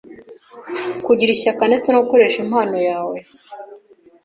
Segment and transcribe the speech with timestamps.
[1.05, 3.17] Kugira ishyaka ndetse no gukoresha impano yawe